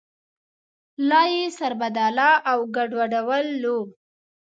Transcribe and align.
لا 1.09 1.21
یې 1.33 1.43
سربداله 1.59 2.29
او 2.51 2.59
ګډوډولو. 2.75 3.77